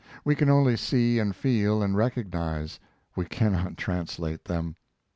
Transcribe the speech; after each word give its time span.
We 0.25 0.33
can 0.33 0.49
only 0.49 0.77
see 0.77 1.19
and 1.19 1.35
feel 1.35 1.83
and 1.83 1.95
recognize; 1.95 2.79
we 3.15 3.25
cannot 3.25 3.77
translate 3.77 4.45
them. 4.45 4.75